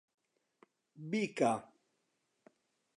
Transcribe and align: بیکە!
بیکە! 1.09 1.53